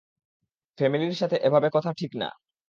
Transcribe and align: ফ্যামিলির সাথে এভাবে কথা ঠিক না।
ফ্যামিলির 0.79 1.15
সাথে 1.15 1.37
এভাবে 1.43 1.67
কথা 1.73 1.91
ঠিক 1.93 2.11
না। 2.15 2.29